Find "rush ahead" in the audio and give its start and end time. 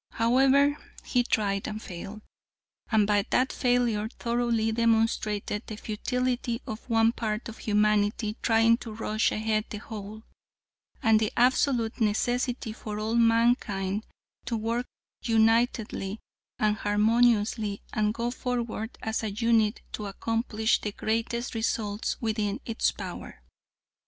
8.93-9.65